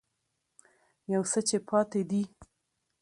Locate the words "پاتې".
1.69-2.01